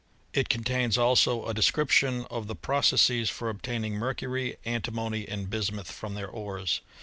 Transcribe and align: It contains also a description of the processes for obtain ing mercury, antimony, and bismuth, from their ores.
It 0.33 0.49
contains 0.49 0.97
also 0.97 1.45
a 1.45 1.53
description 1.53 2.25
of 2.31 2.47
the 2.47 2.55
processes 2.55 3.29
for 3.29 3.49
obtain 3.51 3.85
ing 3.85 3.93
mercury, 3.93 4.57
antimony, 4.65 5.27
and 5.27 5.47
bismuth, 5.47 5.91
from 5.91 6.15
their 6.15 6.27
ores. 6.27 6.81